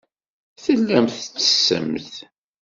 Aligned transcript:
Tellamt 0.63 1.15
tettessemt. 1.17 2.13